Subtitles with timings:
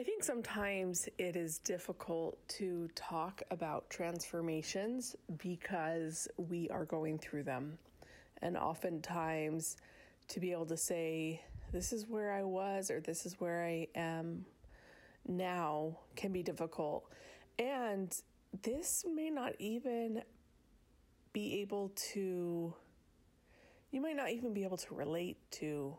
[0.00, 7.42] I think sometimes it is difficult to talk about transformations because we are going through
[7.42, 7.76] them.
[8.40, 9.76] And oftentimes,
[10.28, 13.88] to be able to say, this is where I was or this is where I
[13.94, 14.46] am
[15.28, 17.04] now can be difficult.
[17.58, 18.10] And
[18.62, 20.22] this may not even
[21.34, 22.72] be able to,
[23.90, 25.94] you might not even be able to relate to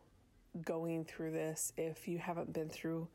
[0.65, 3.07] going through this if you haven't been through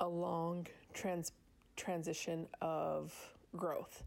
[0.00, 1.32] a long trans
[1.76, 3.12] transition of
[3.56, 4.04] growth.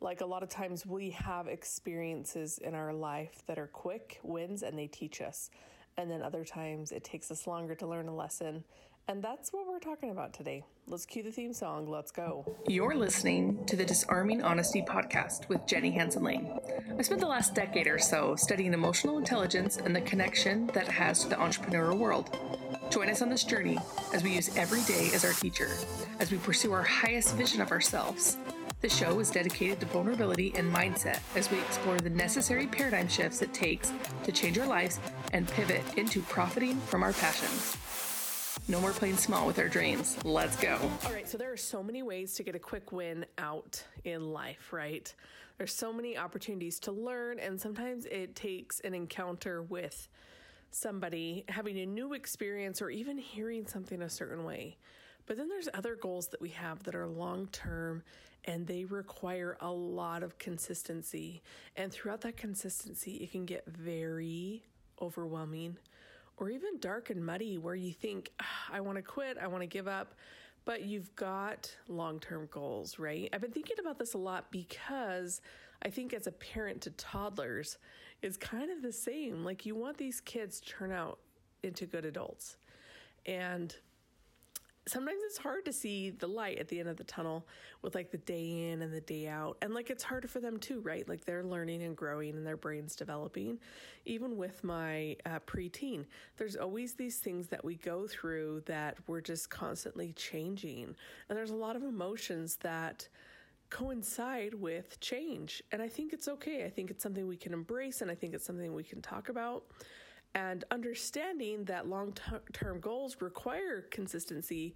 [0.00, 4.62] Like a lot of times we have experiences in our life that are quick wins
[4.62, 5.50] and they teach us.
[5.96, 8.62] And then other times it takes us longer to learn a lesson.
[9.08, 10.62] And that's what we're talking about today.
[10.86, 11.88] Let's cue the theme song.
[11.88, 12.44] Let's go.
[12.68, 16.52] You're listening to the Disarming Honesty podcast with Jenny Hansen Lane.
[16.96, 20.92] I spent the last decade or so studying emotional intelligence and the connection that it
[20.92, 22.36] has to the entrepreneurial world.
[22.90, 23.76] Join us on this journey
[24.14, 25.68] as we use every day as our teacher,
[26.20, 28.38] as we pursue our highest vision of ourselves.
[28.80, 33.42] The show is dedicated to vulnerability and mindset as we explore the necessary paradigm shifts
[33.42, 33.92] it takes
[34.24, 35.00] to change our lives
[35.32, 37.76] and pivot into profiting from our passions.
[38.68, 40.16] No more playing small with our dreams.
[40.24, 40.78] Let's go.
[41.04, 44.32] All right, so there are so many ways to get a quick win out in
[44.32, 45.12] life, right?
[45.58, 50.08] There's so many opportunities to learn, and sometimes it takes an encounter with
[50.70, 54.76] somebody having a new experience or even hearing something a certain way.
[55.26, 58.02] But then there's other goals that we have that are long term
[58.44, 61.42] and they require a lot of consistency.
[61.76, 64.64] And throughout that consistency, it can get very
[65.02, 65.76] overwhelming
[66.38, 69.62] or even dark and muddy where you think, ah, I want to quit, I want
[69.62, 70.14] to give up
[70.68, 73.30] but you've got long term goals, right?
[73.32, 75.40] I've been thinking about this a lot because
[75.82, 77.78] I think as a parent to toddlers
[78.20, 79.44] it's kind of the same.
[79.44, 81.20] Like you want these kids to turn out
[81.62, 82.58] into good adults.
[83.24, 83.74] And
[84.88, 87.46] sometimes it's hard to see the light at the end of the tunnel
[87.82, 89.56] with like the day in and the day out.
[89.62, 91.08] And like it's harder for them too, right?
[91.08, 93.58] Like they're learning and growing and their brain's developing.
[94.06, 96.04] Even with my uh, preteen,
[96.36, 100.94] there's always these things that we go through that we're just constantly changing.
[101.28, 103.08] And there's a lot of emotions that
[103.70, 105.62] coincide with change.
[105.72, 106.64] And I think it's okay.
[106.64, 109.28] I think it's something we can embrace and I think it's something we can talk
[109.28, 109.64] about.
[110.34, 112.14] And understanding that long
[112.52, 114.74] term goals require consistency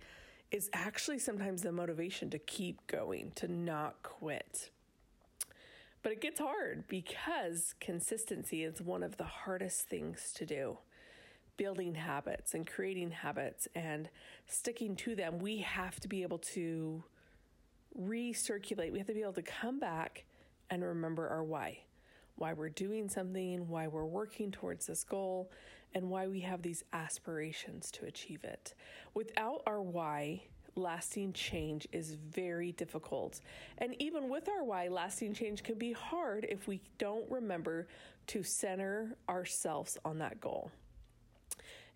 [0.51, 4.71] is actually sometimes the motivation to keep going, to not quit.
[6.03, 10.79] But it gets hard because consistency is one of the hardest things to do.
[11.57, 14.11] Building habits and creating habits and
[14.47, 17.05] sticking to them, we have to be able to
[17.99, 18.91] recirculate.
[18.91, 20.25] We have to be able to come back
[20.71, 21.81] and remember our why
[22.43, 25.49] why we're doing something, why we're working towards this goal,
[25.95, 28.75] and why we have these aspirations to achieve it.
[29.15, 30.43] Without our why,
[30.75, 33.39] lasting change is very difficult.
[33.79, 37.87] And even with our why, lasting change can be hard if we don't remember
[38.27, 40.73] to center ourselves on that goal.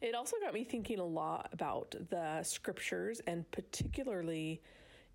[0.01, 4.63] It also got me thinking a lot about the scriptures and particularly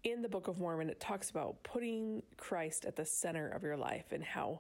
[0.04, 3.78] in the Book of Mormon, it talks about putting Christ at the center of your
[3.78, 4.60] life and how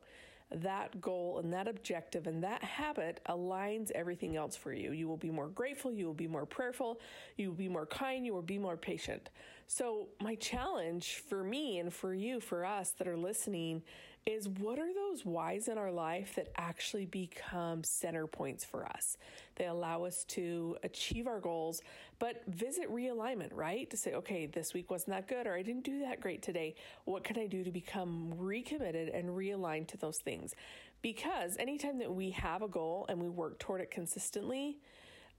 [0.56, 4.92] that goal and that objective and that habit aligns everything else for you.
[4.92, 7.00] You will be more grateful, you will be more prayerful,
[7.38, 9.30] you will be more kind, you will be more patient.
[9.68, 13.84] So, my challenge for me and for you, for us that are listening,
[14.26, 19.18] is what are those whys in our life that actually become center points for us?
[19.56, 21.82] They allow us to achieve our goals,
[22.20, 23.90] but visit realignment, right?
[23.90, 26.76] To say, okay, this week wasn't that good, or I didn't do that great today.
[27.06, 30.54] What can I do to become recommitted and realigned to those things?
[31.02, 34.78] Because anytime that we have a goal and we work toward it consistently,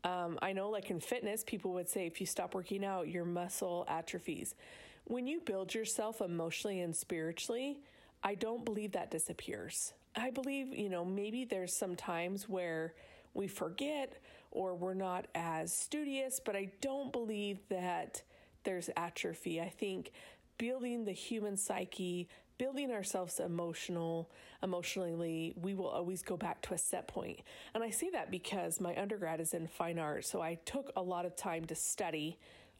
[0.02, 3.24] um, I know, like in fitness, people would say if you stop working out, your
[3.24, 4.56] muscle atrophies.
[5.04, 7.78] When you build yourself emotionally and spiritually,
[8.22, 9.92] I don't believe that disappears.
[10.14, 12.94] I believe, you know, maybe there's some times where
[13.34, 14.18] we forget
[14.50, 18.22] or we're not as studious, but I don't believe that
[18.64, 19.60] there's atrophy.
[19.60, 20.12] I think
[20.58, 22.28] building the human psyche,
[22.58, 24.30] building ourselves emotional,
[24.62, 27.40] emotionally, we will always go back to a set point.
[27.74, 31.02] And I say that because my undergrad is in fine art, so I took a
[31.02, 32.38] lot of time to study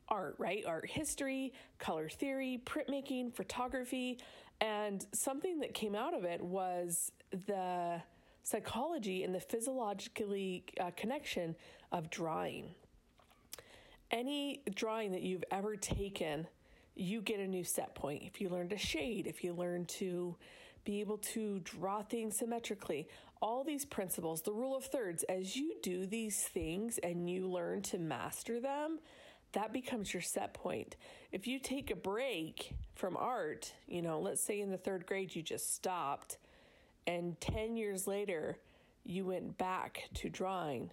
[0.08, 0.62] art, right?
[0.66, 4.18] Art history, color theory, printmaking, photography.
[4.62, 7.10] And something that came out of it was
[7.48, 8.00] the
[8.44, 11.56] psychology and the physiologically uh, connection
[11.90, 12.76] of drawing.
[14.12, 16.46] Any drawing that you've ever taken,
[16.94, 18.22] you get a new set point.
[18.22, 20.36] If you learn to shade, if you learn to
[20.84, 23.08] be able to draw things symmetrically,
[23.40, 27.82] all these principles, the rule of thirds, as you do these things and you learn
[27.82, 29.00] to master them,
[29.52, 30.96] that becomes your set point.
[31.30, 35.34] If you take a break from art, you know, let's say in the third grade
[35.34, 36.38] you just stopped,
[37.06, 38.58] and 10 years later
[39.04, 40.90] you went back to drawing,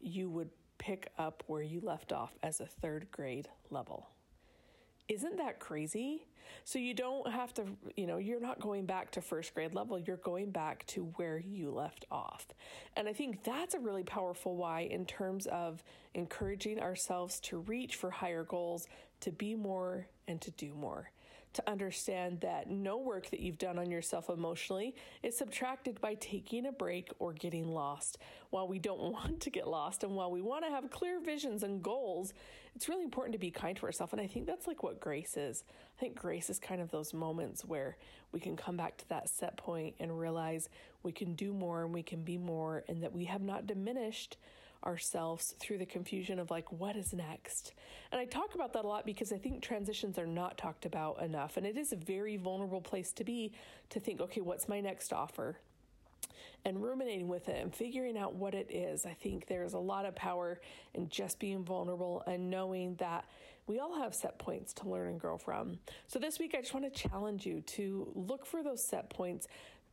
[0.00, 4.08] you would pick up where you left off as a third grade level.
[5.08, 6.26] Isn't that crazy?
[6.64, 7.64] So you don't have to,
[7.96, 11.38] you know, you're not going back to first grade level, you're going back to where
[11.38, 12.46] you left off.
[12.96, 15.82] And I think that's a really powerful why in terms of
[16.14, 18.86] encouraging ourselves to reach for higher goals,
[19.20, 21.10] to be more and to do more
[21.54, 26.66] to understand that no work that you've done on yourself emotionally is subtracted by taking
[26.66, 28.18] a break or getting lost.
[28.50, 31.62] While we don't want to get lost and while we want to have clear visions
[31.62, 32.32] and goals,
[32.74, 34.12] it's really important to be kind to ourselves.
[34.12, 35.64] And I think that's like what grace is.
[35.96, 37.96] I think grace is kind of those moments where
[38.32, 40.68] we can come back to that set point and realize
[41.02, 44.38] we can do more and we can be more and that we have not diminished
[44.84, 47.72] ourselves through the confusion of like, what is next?
[48.10, 51.22] And I talk about that a lot because I think transitions are not talked about
[51.22, 51.56] enough.
[51.56, 53.52] And it is a very vulnerable place to be
[53.90, 55.56] to think, okay, what's my next offer?
[56.64, 59.04] And ruminating with it and figuring out what it is.
[59.04, 60.60] I think there's a lot of power
[60.94, 63.24] in just being vulnerable and knowing that
[63.66, 65.78] we all have set points to learn and grow from.
[66.08, 69.46] So this week, I just want to challenge you to look for those set points,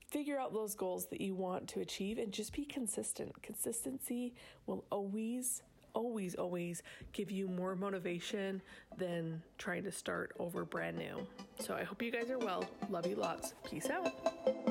[0.09, 3.41] figure out those goals that you want to achieve and just be consistent.
[3.41, 4.33] Consistency
[4.65, 5.61] will always,
[5.93, 6.81] always, always
[7.13, 8.61] give you more motivation
[8.97, 11.27] than trying to start over brand new.
[11.59, 12.65] So I hope you guys are well.
[12.89, 13.53] Love you lots.
[13.69, 14.68] Peace out.